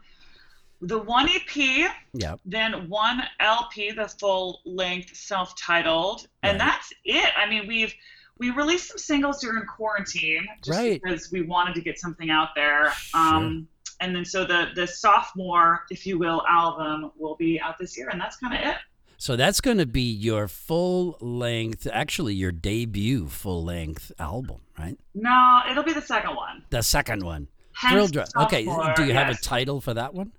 the 0.80 0.98
one 0.98 1.28
EP, 1.28 1.90
yeah. 2.12 2.36
then 2.44 2.88
one 2.88 3.22
LP, 3.40 3.92
the 3.92 4.08
full 4.08 4.60
length 4.64 5.16
self 5.16 5.56
titled, 5.56 6.26
and 6.42 6.58
Right. 6.58 6.66
that's 6.66 6.92
it. 7.04 7.30
I 7.36 7.48
mean, 7.48 7.66
we've 7.66 7.94
we 8.38 8.50
released 8.50 8.88
some 8.88 8.98
singles 8.98 9.40
during 9.40 9.64
quarantine 9.64 10.44
just 10.64 10.76
Right. 10.76 11.00
because 11.02 11.30
we 11.30 11.42
wanted 11.42 11.74
to 11.76 11.80
get 11.80 12.00
something 12.00 12.30
out 12.30 12.48
there. 12.56 12.92
Um, 13.14 13.68
and 14.00 14.14
then 14.14 14.24
so 14.24 14.44
the 14.44 14.70
the 14.74 14.86
sophomore, 14.88 15.84
if 15.90 16.04
you 16.04 16.18
will, 16.18 16.42
album 16.48 17.12
will 17.16 17.36
be 17.36 17.60
out 17.60 17.78
this 17.78 17.96
year, 17.96 18.08
and 18.08 18.20
that's 18.20 18.36
kind 18.36 18.52
of 18.54 18.60
it. 18.60 18.76
So 19.16 19.36
that's 19.36 19.60
going 19.60 19.78
to 19.78 19.86
be 19.86 20.02
your 20.02 20.48
full 20.48 21.16
length, 21.20 21.86
actually 21.90 22.34
your 22.34 22.50
debut 22.52 23.28
full 23.28 23.64
length 23.64 24.10
album, 24.18 24.60
right? 24.78 24.98
No, 25.14 25.60
it'll 25.70 25.84
be 25.84 25.92
the 25.92 26.02
second 26.02 26.34
one. 26.34 26.64
The 26.70 26.82
second 26.82 27.22
one, 27.24 27.46
Hence 27.72 27.92
Thrill 27.92 28.08
Drive. 28.08 28.28
Okay, 28.46 28.64
do 28.96 29.06
you 29.06 29.14
have 29.14 29.30
a 29.30 29.36
title 29.40 29.80
for 29.80 29.94
that 29.94 30.12
one? 30.12 30.32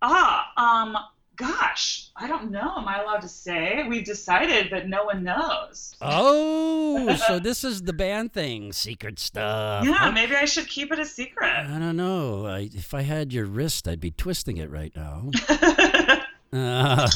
Ah, 0.00 0.52
um, 0.56 0.96
gosh, 1.36 2.10
I 2.16 2.26
don't 2.26 2.50
know. 2.50 2.74
Am 2.76 2.86
I 2.86 3.02
allowed 3.02 3.22
to 3.22 3.28
say? 3.28 3.84
We've 3.88 4.04
decided 4.04 4.70
that 4.70 4.88
no 4.88 5.04
one 5.04 5.24
knows. 5.24 5.96
Oh, 6.00 7.16
so 7.26 7.38
this 7.38 7.64
is 7.64 7.82
the 7.82 7.92
band 7.92 8.32
thing, 8.32 8.72
secret 8.72 9.18
stuff. 9.18 9.84
yeah, 9.84 10.10
maybe 10.12 10.36
I 10.36 10.44
should 10.44 10.68
keep 10.68 10.92
it 10.92 10.98
a 10.98 11.06
secret. 11.06 11.50
I 11.50 11.78
don't 11.78 11.96
know. 11.96 12.46
I, 12.46 12.70
if 12.72 12.94
I 12.94 13.02
had 13.02 13.32
your 13.32 13.46
wrist, 13.46 13.88
I'd 13.88 14.00
be 14.00 14.10
twisting 14.10 14.56
it 14.58 14.70
right 14.70 14.94
now. 14.94 15.30
Uh, 16.50 17.06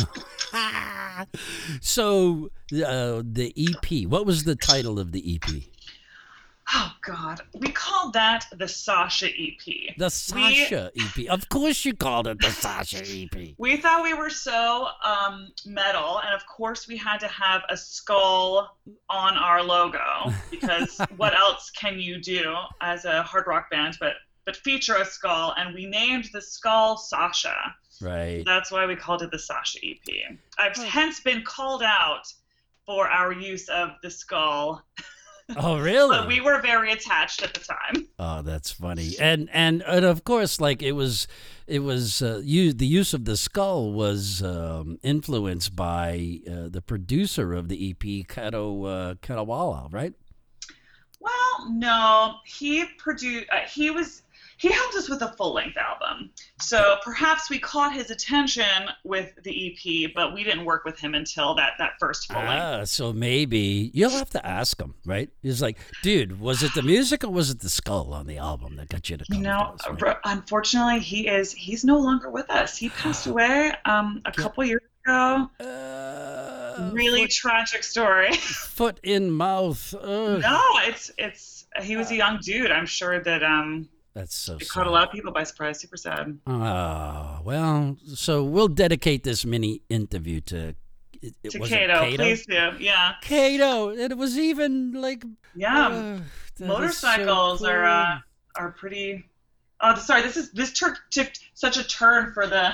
so 1.81 2.51
uh, 2.75 3.23
the 3.25 3.53
EP. 3.57 4.07
What 4.07 4.27
was 4.27 4.45
the 4.45 4.55
title 4.55 4.99
of 4.99 5.13
the 5.13 5.35
EP? 5.37 5.63
Oh 6.75 6.93
God, 7.03 7.41
we 7.55 7.69
called 7.69 8.13
that 8.15 8.47
the 8.57 8.69
Sasha 8.69 9.29
EP. 9.29 9.97
The 9.97 10.11
Sasha 10.11 10.91
EP. 10.99 11.29
Of 11.29 11.49
course, 11.49 11.85
you 11.85 11.95
called 11.95 12.27
it 12.27 12.41
the 12.41 12.51
Sasha 12.51 13.03
EP. 13.05 13.55
We 13.59 13.77
thought 13.77 14.03
we 14.03 14.15
were 14.15 14.31
so 14.31 14.89
um, 15.03 15.49
metal, 15.67 16.21
and 16.25 16.35
of 16.35 16.47
course 16.47 16.89
we 16.89 16.97
had 16.97 17.19
to 17.21 17.29
have 17.29 17.63
a 17.69 17.77
skull 17.77 18.77
on 19.09 19.37
our 19.37 19.63
logo 19.63 20.33
because 20.51 21.01
what 21.17 21.35
else 21.35 21.71
can 21.71 21.99
you 21.99 22.21
do 22.21 22.55
as 22.81 23.05
a 23.05 23.23
hard 23.23 23.47
rock 23.47 23.71
band 23.71 23.97
but 24.01 24.15
but 24.45 24.57
feature 24.57 24.97
a 24.97 25.05
skull? 25.05 25.55
And 25.57 25.75
we 25.75 25.87
named 25.87 26.29
the 26.33 26.43
skull 26.43 26.97
Sasha. 26.97 27.57
Right. 28.01 28.43
That's 28.45 28.73
why 28.73 28.87
we 28.87 28.97
called 28.97 29.23
it 29.23 29.31
the 29.31 29.39
Sasha 29.39 29.79
EP. 29.85 30.39
I've 30.59 30.77
hence 30.77 31.21
been 31.21 31.43
called 31.43 31.83
out 31.83 32.33
for 32.85 33.09
our 33.09 33.33
use 33.33 33.69
of 33.69 33.91
the 34.03 34.11
skull, 34.11 34.83
Oh, 35.57 35.79
really? 35.79 36.17
but 36.17 36.27
we 36.29 36.41
were 36.41 36.61
very 36.61 36.93
attached 36.93 37.43
at 37.43 37.55
the 37.55 37.61
time. 37.61 38.09
Oh, 38.19 38.43
that's 38.43 38.71
funny. 38.71 39.13
And 39.21 39.49
and 39.53 39.83
and 39.87 40.05
of 40.05 40.25
course, 40.25 40.61
like 40.61 40.83
it 40.83 40.93
was, 40.93 41.27
it 41.67 41.81
was 41.81 42.23
uh, 42.23 42.41
you. 42.45 42.73
The 42.73 42.87
use 42.87 43.15
of 43.15 43.25
the 43.25 43.37
skull 43.37 43.93
was 43.93 44.43
um, 44.43 44.99
influenced 45.03 45.77
by 45.77 46.41
uh, 46.47 46.69
the 46.69 46.83
producer 46.83 47.53
of 47.55 47.69
the 47.69 47.91
EP, 47.91 48.27
Kato 48.29 48.85
uh, 48.85 49.15
Katawala, 49.15 49.93
right? 49.93 50.15
Well, 51.21 51.71
no, 51.71 52.37
he 52.45 52.85
produced. 52.99 53.47
Uh, 53.51 53.61
he 53.69 53.91
was. 53.91 54.23
He 54.63 54.71
helped 54.71 54.95
us 54.95 55.09
with 55.09 55.23
a 55.23 55.33
full 55.33 55.55
length 55.55 55.77
album, 55.77 56.31
so 56.61 56.97
perhaps 57.03 57.51
we 57.51 57.59
caught 57.59 57.93
his 57.93 58.13
attention 58.13 58.91
with 59.03 59.33
the 59.43 59.75
EP, 59.75 60.13
but 60.15 60.33
we 60.33 60.45
didn't 60.45 60.65
work 60.65 60.85
with 60.85 61.01
him 61.01 61.17
until 61.17 61.57
that 61.57 61.73
that 61.79 61.95
first 61.99 62.31
full 62.33 62.41
length. 62.41 62.63
Ah, 62.63 62.85
so 62.85 63.13
maybe 63.13 63.91
you'll 63.93 64.11
have 64.11 64.31
to 64.31 64.47
ask 64.47 64.81
him, 64.81 64.95
right? 65.05 65.29
He's 65.43 65.61
like, 65.61 65.79
dude, 66.05 66.39
was 66.39 66.63
it 66.63 66.73
the 66.77 66.83
music 66.83 67.25
or 67.25 67.31
was 67.31 67.51
it 67.51 67.59
the 67.59 67.69
skull 67.69 68.15
on 68.15 68.29
the 68.29 68.39
album 68.39 68.77
that 68.77 68.89
got 68.89 69.11
you 69.11 69.17
to 69.17 69.25
come? 69.25 69.39
You 69.39 69.43
know, 69.43 69.75
us, 69.81 70.01
right? 70.01 70.17
unfortunately, 70.27 71.01
he 71.01 71.27
is. 71.27 71.51
He's 71.53 71.83
no 71.85 71.99
longer 71.99 72.31
with 72.31 72.49
us. 72.49 72.77
He 72.79 72.89
passed 72.89 73.27
away 73.33 73.73
um, 73.85 74.23
a 74.25 74.31
couple 74.31 74.63
years 74.63 74.83
ago. 75.05 75.51
Uh, 75.59 76.91
Really 76.93 77.23
foot, 77.23 77.31
tragic 77.33 77.83
story. 77.83 78.33
foot 78.37 79.01
in 79.03 79.33
mouth. 79.33 79.93
Ugh. 80.01 80.41
no, 80.41 80.63
it's 80.85 81.11
it's. 81.19 81.67
He 81.83 81.97
was 81.97 82.13
a 82.13 82.15
young 82.15 82.39
dude. 82.41 82.71
I'm 82.71 82.87
sure 82.87 83.21
that 83.25 83.43
um, 83.43 83.89
That's 84.15 84.35
so 84.35 84.55
it 84.57 84.61
sad. 84.65 84.69
caught 84.69 84.87
a 84.87 84.91
lot 84.91 85.09
of 85.09 85.13
people 85.15 85.33
by 85.33 85.45
surprise. 85.45 85.81
Super 85.81 85.97
sad. 85.97 86.39
Ah, 86.47 87.41
well, 87.45 87.97
so 88.15 88.45
we'll 88.45 88.69
dedicate 88.69 89.25
this 89.25 89.45
mini 89.45 89.83
interview 89.89 90.41
to. 90.43 90.75
It, 91.23 91.35
it 91.45 91.51
to 91.53 91.59
was 91.61 91.71
Kato, 91.71 92.01
Kato? 92.01 92.17
please 92.25 92.45
do. 92.47 92.73
Yeah, 92.79 93.13
Cato, 93.23 93.91
and 93.91 94.13
it 94.13 94.19
was 94.19 94.37
even 94.37 94.93
like 95.01 95.25
yeah. 95.55 95.87
uh, 95.87 96.15
is 96.15 96.23
so 96.57 96.67
motorcycles 96.67 97.65
are 97.65 97.85
uh, 97.85 98.19
are 98.57 98.73
pretty. 98.73 99.25
Oh, 99.81 99.95
sorry. 99.97 100.23
This 100.23 100.37
is 100.37 100.51
this 100.53 100.73
took 100.73 100.95
took 101.11 101.29
such 101.55 101.77
a 101.79 101.85
turn 101.87 102.33
for 102.35 102.47
the 102.47 102.73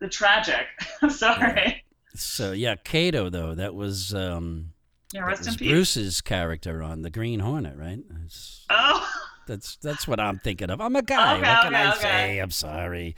the 0.00 0.08
tragic. 0.08 0.66
I'm 1.02 1.10
sorry. 1.10 1.84
So 2.14 2.52
yeah, 2.52 2.74
Cato 2.76 3.30
though 3.30 3.54
that 3.54 3.74
was 3.74 4.12
um 4.14 4.72
Yeah, 5.14 5.22
rest 5.26 5.42
in 5.42 5.46
was 5.48 5.56
peace. 5.56 5.70
Bruce's 5.70 6.20
character 6.20 6.82
on 6.82 7.02
the 7.02 7.10
Green 7.10 7.40
Hornet, 7.40 7.76
right? 7.78 7.98
It's- 8.24 8.66
Oh, 8.68 9.08
that's 9.46 9.76
that's 9.76 10.06
what 10.08 10.20
I'm 10.20 10.38
thinking 10.38 10.70
of. 10.70 10.80
I'm 10.80 10.96
a 10.96 11.02
guy. 11.02 11.34
Okay, 11.38 11.42
what 11.48 11.62
can 11.62 11.74
okay, 11.74 11.82
I 11.82 11.90
okay. 11.92 12.00
say? 12.00 12.38
I'm 12.38 12.50
sorry. 12.50 13.16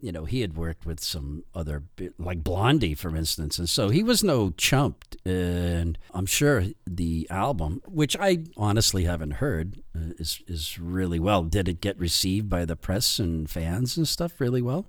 You 0.00 0.10
know, 0.10 0.24
he 0.24 0.40
had 0.40 0.56
worked 0.56 0.84
with 0.84 0.98
some 0.98 1.44
other, 1.54 1.84
like 2.18 2.42
Blondie, 2.42 2.94
for 2.94 3.14
instance, 3.14 3.56
and 3.60 3.68
so 3.68 3.88
he 3.88 4.02
was 4.02 4.24
no 4.24 4.50
chump. 4.50 5.04
And 5.24 5.96
I'm 6.12 6.26
sure 6.26 6.64
the 6.84 7.28
album, 7.30 7.80
which 7.86 8.16
I 8.18 8.38
honestly 8.56 9.04
haven't 9.04 9.34
heard, 9.34 9.80
uh, 9.96 10.14
is 10.18 10.42
is 10.48 10.76
really 10.80 11.20
well. 11.20 11.44
Did 11.44 11.68
it 11.68 11.80
get 11.80 11.96
received 12.00 12.50
by 12.50 12.64
the 12.64 12.74
press 12.74 13.20
and 13.20 13.48
fans 13.48 13.96
and 13.96 14.08
stuff 14.08 14.40
really 14.40 14.62
well? 14.62 14.86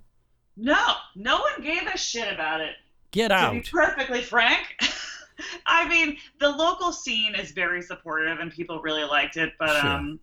no, 0.55 0.93
no 1.15 1.37
one 1.39 1.61
gave 1.63 1.81
a 1.91 1.97
shit 1.97 2.31
about 2.31 2.61
it. 2.61 2.75
Get 3.11 3.31
out. 3.31 3.53
To 3.53 3.59
be 3.61 3.67
perfectly 3.71 4.21
frank. 4.23 4.75
I 5.65 5.87
mean, 5.87 6.17
the 6.39 6.49
local 6.49 6.91
scene 6.91 7.33
is 7.35 7.51
very 7.51 7.81
supportive 7.81 8.39
and 8.39 8.51
people 8.51 8.79
really 8.81 9.03
liked 9.03 9.37
it, 9.37 9.53
but 9.59 9.79
Sure. 9.81 9.89
um, 9.89 10.19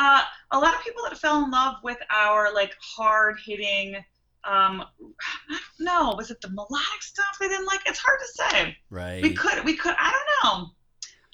uh, 0.00 0.22
a 0.52 0.58
lot 0.58 0.74
of 0.74 0.82
people 0.82 1.02
that 1.08 1.18
fell 1.18 1.44
in 1.44 1.50
love 1.50 1.76
with 1.82 1.98
our 2.10 2.52
like 2.54 2.74
hard 2.80 3.36
hitting. 3.44 3.96
Um, 4.44 4.82
I 5.50 5.58
don't 5.78 5.84
know. 5.86 6.14
Was 6.16 6.30
it 6.30 6.40
the 6.40 6.48
melodic 6.48 7.02
stuff 7.02 7.36
they 7.38 7.48
didn't 7.48 7.66
like? 7.66 7.80
It's 7.86 7.98
hard 7.98 8.18
to 8.18 8.42
say. 8.42 8.76
Right. 8.88 9.22
We 9.22 9.34
could, 9.34 9.62
we 9.64 9.76
could. 9.76 9.94
I 9.98 10.10
don't 10.10 10.44
know. 10.44 10.70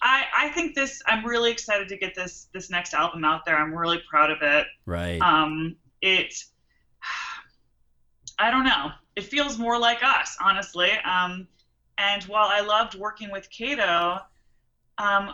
I 0.03 0.25
I 0.37 0.49
think 0.51 0.75
this. 0.75 1.01
I'm 1.07 1.25
really 1.25 1.53
excited 1.53 1.89
to 1.89 1.97
get 1.97 2.15
this 2.15 2.49
this 2.53 2.69
next 2.69 2.93
album 2.93 3.25
out 3.25 3.45
there. 3.45 3.57
I'm 3.57 3.73
really 3.73 4.03
proud 4.11 4.31
of 4.31 4.39
it. 4.43 4.67
Right. 4.85 5.21
Um, 5.21 5.77
it. 6.03 6.35
I 8.39 8.51
don't 8.51 8.65
know. 8.65 8.91
It 9.15 9.25
feels 9.25 9.57
more 9.57 9.79
like 9.79 10.03
us, 10.03 10.37
honestly. 10.43 10.91
Um, 11.09 11.49
and 11.97 12.23
while 12.25 12.49
I 12.49 12.61
loved 12.61 12.95
working 12.97 13.31
with 13.31 13.49
Kato, 13.49 14.19
um, 14.99 15.31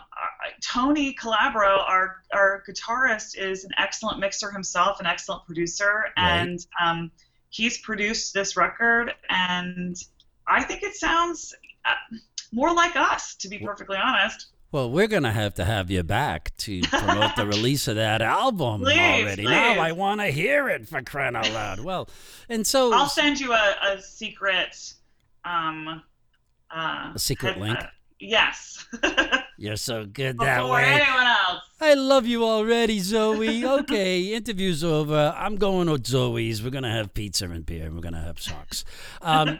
Tony 0.61 1.15
Calabro, 1.15 1.79
our 1.87 2.17
our 2.33 2.63
guitarist, 2.67 3.37
is 3.37 3.63
an 3.63 3.71
excellent 3.77 4.19
mixer 4.19 4.51
himself, 4.51 4.99
an 4.99 5.05
excellent 5.05 5.45
producer, 5.45 6.05
Right. 6.17 6.39
and 6.39 6.65
um, 6.83 7.11
he's 7.49 7.77
produced 7.77 8.33
this 8.33 8.57
record, 8.57 9.13
and 9.29 9.95
I 10.47 10.63
think 10.63 10.83
it 10.83 10.95
sounds 10.95 11.53
uh, 11.85 11.93
more 12.51 12.73
like 12.73 12.95
us, 12.95 13.35
to 13.35 13.47
be 13.49 13.59
perfectly 13.59 13.97
honest. 13.97 14.47
Well, 14.71 14.89
we're 14.89 15.07
gonna 15.07 15.31
have 15.31 15.53
to 15.55 15.65
have 15.65 15.91
you 15.91 16.01
back 16.03 16.51
to 16.57 16.81
promote 16.81 17.35
the 17.35 17.45
release 17.55 17.87
of 17.87 17.95
that 17.97 18.21
album 18.23 18.81
Please, 18.81 18.97
already. 19.23 19.43
Now. 19.45 19.79
I 19.79 19.91
want 19.91 20.19
to 20.19 20.27
hear 20.27 20.67
it 20.67 20.89
for 20.89 21.01
crying 21.03 21.35
out 21.35 21.49
loud. 21.51 21.79
Well, 21.79 22.09
and 22.49 22.65
so 22.65 22.91
I'll 22.91 23.07
send 23.07 23.39
you 23.39 23.53
a, 23.53 23.75
a 23.91 24.01
secret. 24.01 24.93
Um, 25.45 26.01
uh, 26.75 27.11
A 27.13 27.19
secret 27.19 27.59
link? 27.59 27.77
uh, 27.77 27.85
yes. 28.19 28.83
you're 29.57 29.75
so 29.77 30.05
good 30.05 30.37
that 30.39 30.57
Before 30.61 30.73
way. 30.75 30.83
anyone 30.85 31.25
else. 31.25 31.61
I 31.79 31.93
love 31.95 32.25
you 32.25 32.43
already, 32.45 32.99
Zoe. 32.99 33.65
Okay, 33.65 34.33
interview's 34.33 34.83
over. 34.83 35.33
I'm 35.37 35.57
going 35.57 35.87
to 35.87 35.99
Zoe's. 36.03 36.63
We're 36.63 36.69
gonna 36.69 36.91
have 36.91 37.13
pizza 37.13 37.45
and 37.45 37.65
beer, 37.65 37.85
and 37.85 37.95
we're 37.95 38.01
gonna 38.01 38.21
have 38.23 38.39
socks. 38.41 38.85
Um, 39.21 39.59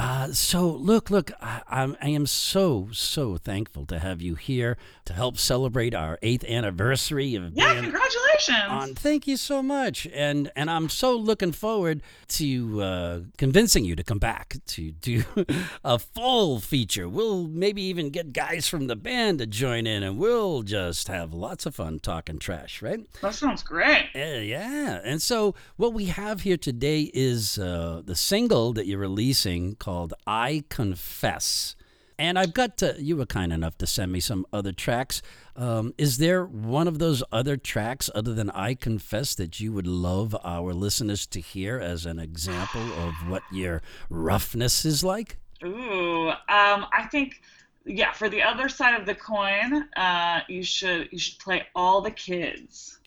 uh, 0.00 0.32
so 0.32 0.66
look, 0.66 1.10
look, 1.10 1.30
I, 1.42 1.60
I'm, 1.68 1.94
I 2.00 2.08
am 2.08 2.24
so 2.26 2.88
so 2.92 3.36
thankful 3.36 3.84
to 3.86 3.98
have 3.98 4.22
you 4.22 4.34
here 4.34 4.78
to 5.04 5.12
help 5.12 5.36
celebrate 5.36 5.94
our 5.94 6.18
eighth 6.22 6.42
anniversary 6.44 7.34
of 7.34 7.52
Yeah, 7.52 7.74
congratulations. 7.74 8.58
on. 8.68 8.94
Thank 8.94 9.26
you 9.26 9.36
so 9.36 9.62
much, 9.62 10.06
and 10.14 10.50
and 10.56 10.70
I'm 10.70 10.88
so 10.88 11.14
looking 11.16 11.52
forward 11.52 12.02
to 12.28 12.80
uh, 12.82 13.20
convincing 13.36 13.84
you 13.84 13.94
to 13.94 14.02
come 14.02 14.18
back 14.18 14.56
to 14.68 14.92
do 14.92 15.22
a 15.84 15.98
full 15.98 16.60
feature. 16.60 17.06
We'll 17.06 17.46
maybe 17.46 17.82
even 17.82 18.08
get 18.08 18.32
guys 18.32 18.68
from 18.68 18.86
the 18.86 18.96
band 18.96 19.40
to 19.40 19.46
join 19.46 19.86
in, 19.86 20.02
and 20.02 20.16
we'll 20.16 20.62
just 20.62 21.08
have 21.08 21.34
lots 21.34 21.66
of 21.66 21.74
fun 21.74 21.98
talking 22.00 22.38
trash, 22.38 22.80
right? 22.80 23.00
that 23.20 23.34
sounds 23.34 23.62
great. 23.62 24.08
Uh, 24.14 24.40
yeah, 24.40 25.00
and 25.04 25.20
so 25.20 25.54
what 25.76 25.92
we 25.92 26.06
have 26.06 26.40
here 26.40 26.56
today 26.56 27.10
is 27.12 27.58
uh, 27.58 28.00
the 28.02 28.16
single 28.16 28.72
that 28.72 28.86
you're 28.86 28.98
releasing 28.98 29.74
called 29.74 29.89
"I 30.26 30.64
Confess." 30.68 31.76
And 32.20 32.38
I've 32.38 32.52
got 32.52 32.76
to, 32.76 32.96
you 32.98 33.16
were 33.16 33.24
kind 33.24 33.50
enough 33.50 33.78
to 33.78 33.86
send 33.86 34.12
me 34.12 34.20
some 34.20 34.44
other 34.52 34.72
tracks. 34.72 35.22
Um, 35.56 35.94
is 35.96 36.18
there 36.18 36.44
one 36.44 36.86
of 36.86 36.98
those 36.98 37.22
other 37.32 37.56
tracks 37.56 38.10
other 38.14 38.34
than 38.34 38.50
I 38.50 38.74
Confess 38.74 39.34
that 39.36 39.58
you 39.58 39.72
would 39.72 39.86
love 39.86 40.36
our 40.44 40.74
listeners 40.74 41.26
to 41.28 41.40
hear 41.40 41.78
as 41.78 42.04
an 42.04 42.18
example 42.18 42.82
of 42.92 43.14
what 43.26 43.42
your 43.50 43.80
roughness 44.10 44.84
is 44.84 45.02
like? 45.02 45.38
Ooh, 45.64 46.28
um, 46.28 46.84
I 46.92 47.08
think, 47.10 47.40
yeah, 47.86 48.12
for 48.12 48.28
the 48.28 48.42
other 48.42 48.68
side 48.68 49.00
of 49.00 49.06
the 49.06 49.14
coin, 49.14 49.88
uh, 49.96 50.40
you 50.46 50.62
should 50.62 51.08
you 51.10 51.18
should 51.18 51.38
play 51.38 51.68
all 51.74 52.02
the 52.02 52.10
kids. 52.10 52.98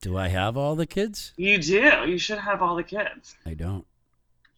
Do 0.00 0.16
I 0.16 0.26
have 0.26 0.56
all 0.56 0.74
the 0.74 0.86
kids? 0.86 1.32
You 1.36 1.58
do. 1.58 2.04
You 2.06 2.18
should 2.18 2.38
have 2.38 2.60
all 2.60 2.74
the 2.74 2.82
kids. 2.82 3.36
I 3.46 3.54
don't. 3.54 3.86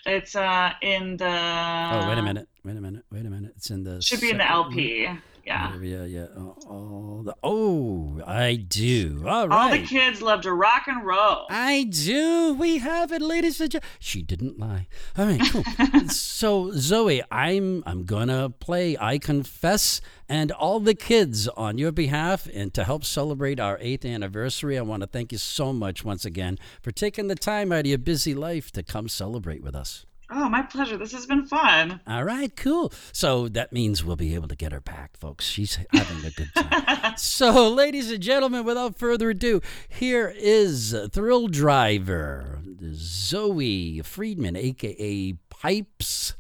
It's 0.07 0.35
uh 0.35 0.73
in 0.83 1.17
the. 1.17 1.27
Oh, 1.27 2.09
wait 2.09 2.19
a 2.19 2.23
minute. 2.23 2.49
Wait 2.65 2.77
a 2.77 2.81
minute. 2.81 3.05
Wait 3.11 3.27
a 3.27 3.31
minute. 3.31 3.53
It's 3.57 3.71
in 3.71 3.85
the. 3.85 4.01
Should 4.01 4.21
be 4.21 4.31
in 4.31 4.39
the. 4.39 4.51
LP. 4.51 5.09
Yeah. 5.45 5.77
Yeah, 5.81 6.05
yeah. 6.05 6.27
Oh, 6.37 6.57
oh, 6.69 7.23
the, 7.25 7.35
oh, 7.43 8.21
I 8.27 8.57
do. 8.57 9.25
All 9.27 9.49
right. 9.49 9.57
All 9.57 9.71
the 9.71 9.85
kids 9.85 10.23
love 10.23 10.43
to 10.43 10.53
rock 10.53 10.87
and 10.87 11.05
roll. 11.05 11.47
I 11.51 11.85
do. 11.85 12.55
We 12.55 12.79
have 12.79 13.13
it, 13.13 13.23
ladies 13.23 13.61
and 13.61 13.71
gentlemen. 13.71 13.91
She 13.99 14.23
didn't 14.23 14.59
lie. 14.59 14.89
All 15.17 15.27
right, 15.27 15.41
cool. 15.51 15.65
so 16.09 16.73
Zoe, 16.73 17.23
I'm 17.31 17.83
I'm 17.87 18.05
gonna 18.05 18.51
play 18.51 18.97
I 18.99 19.19
Confess 19.19 20.01
and 20.29 20.53
all 20.53 20.81
the 20.81 20.95
kids 20.95 21.49
on 21.49 21.79
your 21.79 21.93
behalf 21.93 22.49
and 22.53 22.73
to 22.75 22.85
help 22.85 23.05
celebrate 23.05 23.59
our 23.59 23.79
eighth 23.81 24.05
anniversary. 24.05 24.79
I 24.79 24.83
want 24.83 25.03
to 25.03 25.07
thank 25.07 25.33
you 25.33 25.39
so 25.39 25.73
much 25.73 26.05
once 26.05 26.25
again 26.25 26.59
for 26.81 26.93
taking 26.93 27.29
the 27.29 27.35
time 27.35 27.73
out 27.73 27.81
of 27.81 27.87
your 27.87 27.99
busy 27.99 28.35
life 28.35 28.71
to 28.73 28.83
come 28.83 29.09
celebrate 29.09 29.63
with 29.63 29.75
us. 29.75 30.07
Oh, 30.33 30.49
my 30.49 30.63
pleasure. 30.63 30.97
This 30.97 31.13
has 31.13 31.27
been 31.27 31.45
fun. 31.45 32.01
All 32.07 32.25
right, 32.25 32.55
cool. 32.57 32.93
So 33.13 33.49
that 33.49 33.73
means 33.73 34.05
we'll 34.05 34.17
be 34.17 34.35
able 34.35 34.49
to 34.49 34.57
get 34.57 34.73
her 34.73 34.81
back, 34.81 35.17
folks. 35.17 35.45
She's 35.45 35.79
having 35.93 36.25
a 36.25 36.31
good 36.31 36.51
time. 36.55 37.15
so, 37.17 37.69
ladies 37.69 38.11
and 38.13 38.23
gentlemen, 38.23 38.65
without 38.65 38.97
further 38.97 39.31
ado, 39.31 39.61
here 39.89 40.33
is 40.37 40.93
Thrilldriver, 40.93 42.95
Zoe 42.95 44.01
Friedman, 44.03 44.57
aka 44.57 45.35
Pipes. 45.49 46.35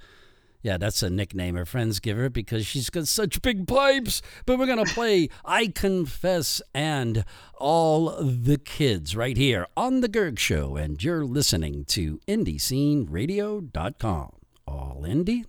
Yeah, 0.62 0.76
that's 0.76 1.02
a 1.02 1.09
nickname 1.09 1.55
her 1.55 1.64
friends 1.64 2.00
give 2.00 2.19
her 2.19 2.29
because 2.29 2.67
she's 2.67 2.90
got 2.90 3.09
such 3.09 3.40
big 3.40 3.67
pipes. 3.67 4.21
But 4.45 4.59
we're 4.59 4.67
going 4.67 4.85
to 4.85 4.95
play 4.95 5.31
I 5.45 5.69
Confess 5.69 6.61
and 6.75 7.25
All 7.55 8.23
the 8.23 8.59
Kids 8.59 9.17
right 9.17 9.37
here 9.37 9.67
on 9.76 10.00
The 10.00 10.09
Gerg 10.09 10.38
Show. 10.38 10.76
And 10.76 11.02
you're 11.02 11.25
listening 11.25 11.85
to 11.87 12.21
IndieSceneRadio.com. 12.29 14.33
All 14.67 15.05
indie, 15.07 15.45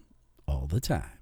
all 0.48 0.68
the 0.68 0.80
time. 0.80 1.20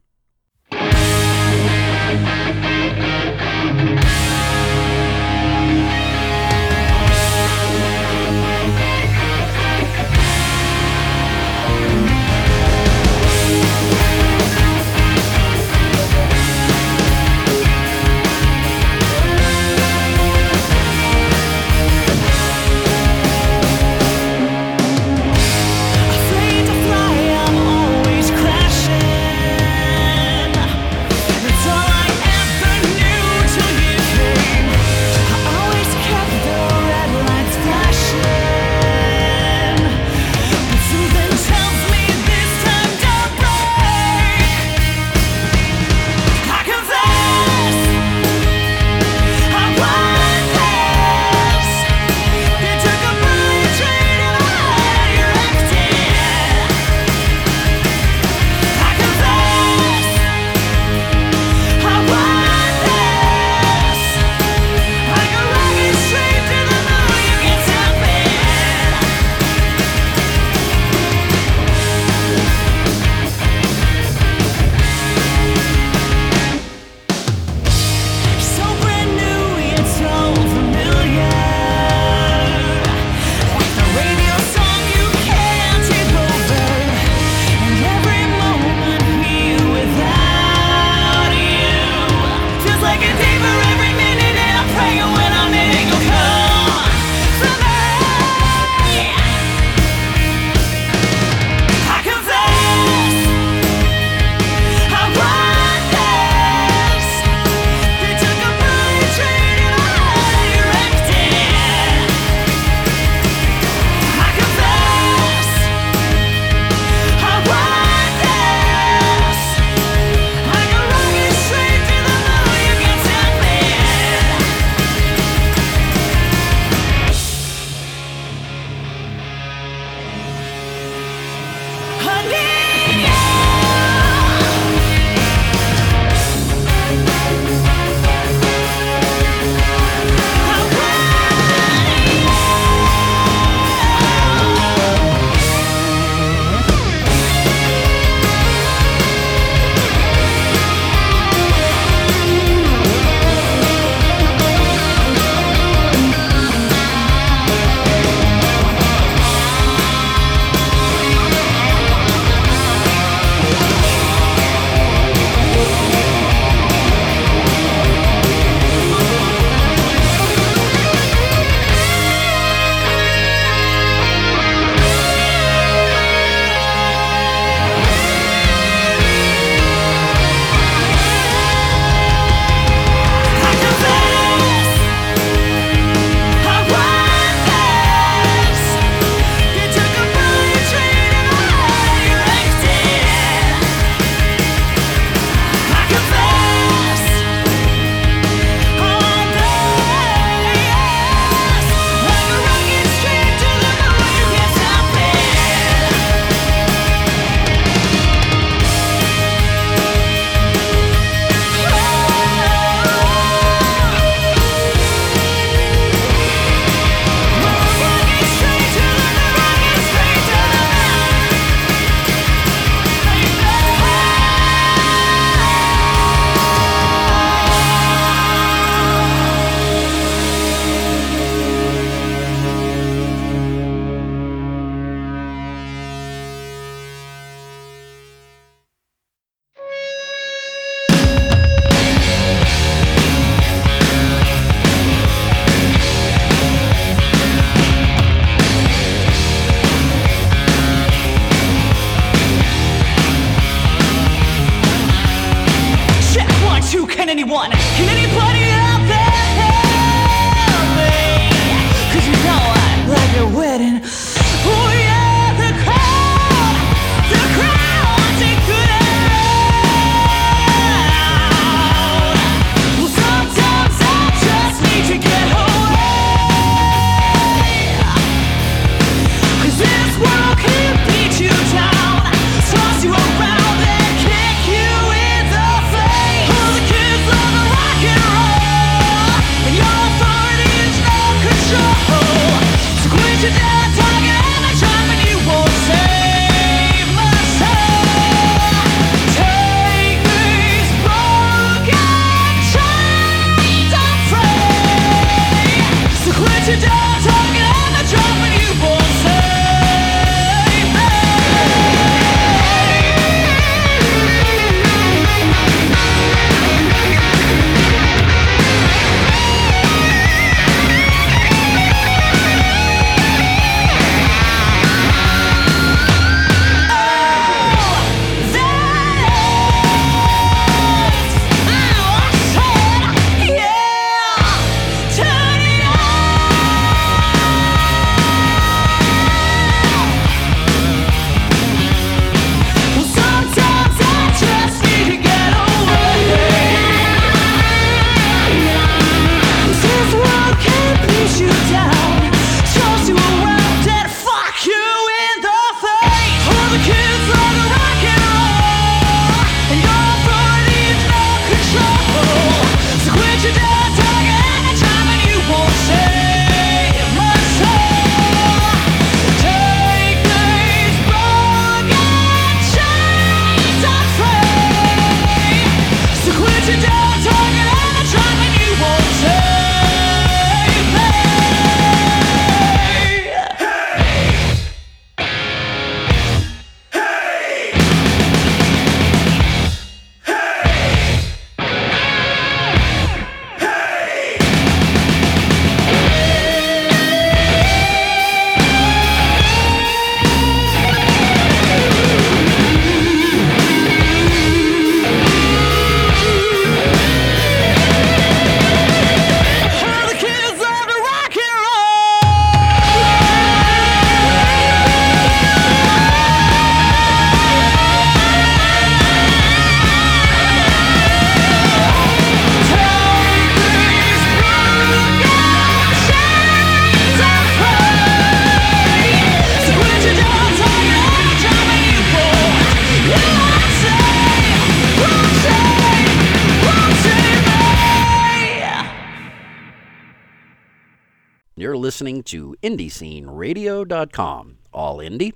Listening 441.80 442.04
to 442.04 442.36
IndieSceneRadio.com. 442.44 444.38
All 444.52 444.80
indie, 444.80 445.14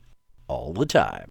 all 0.47 0.71
the 0.71 0.86
time. 0.86 1.30